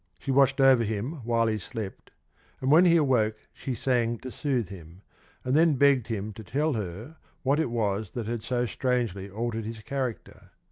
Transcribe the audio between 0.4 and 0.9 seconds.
over